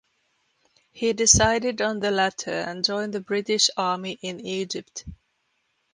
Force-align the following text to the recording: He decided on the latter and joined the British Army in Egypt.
He 0.89 1.13
decided 1.13 1.79
on 1.79 1.99
the 1.99 2.09
latter 2.09 2.49
and 2.55 2.83
joined 2.83 3.13
the 3.13 3.19
British 3.19 3.69
Army 3.77 4.17
in 4.23 4.39
Egypt. 4.39 5.05